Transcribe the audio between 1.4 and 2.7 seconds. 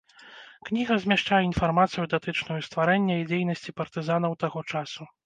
інфармацыю датычную